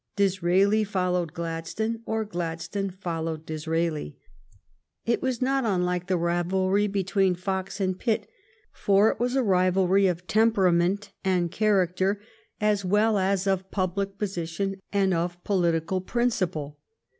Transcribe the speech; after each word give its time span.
Disraeli 0.15 0.83
followed 0.83 1.31
Gladstone, 1.31 1.99
or 2.07 2.25
Glad 2.25 2.59
stone 2.59 2.89
followed 2.89 3.45
Disraeli. 3.45 4.17
It 5.05 5.21
was 5.21 5.43
not 5.43 5.63
unlike 5.63 6.07
the 6.07 6.17
rivalry 6.17 6.87
between 6.87 7.35
Fox 7.35 7.79
and 7.79 7.99
Pitt, 7.99 8.27
for 8.71 9.09
it 9.09 9.19
was 9.19 9.35
a 9.35 9.43
rivalry 9.43 10.07
of 10.07 10.25
temperament 10.25 11.11
and 11.23 11.51
character 11.51 12.19
as 12.59 12.83
well 12.83 13.19
as 13.19 13.45
of 13.45 13.69
pub 13.69 13.95
lic 13.95 14.17
position 14.17 14.81
and 14.91 15.13
of 15.13 15.43
political 15.43 16.01
principle. 16.01 16.79